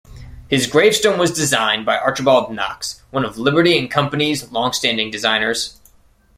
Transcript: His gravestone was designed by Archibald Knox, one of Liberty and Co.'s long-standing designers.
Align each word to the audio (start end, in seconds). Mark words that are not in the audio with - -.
His 0.47 0.65
gravestone 0.65 1.19
was 1.19 1.29
designed 1.29 1.85
by 1.85 1.95
Archibald 1.95 2.51
Knox, 2.51 3.03
one 3.11 3.23
of 3.23 3.37
Liberty 3.37 3.77
and 3.77 3.91
Co.'s 3.91 4.51
long-standing 4.51 5.11
designers. 5.11 5.79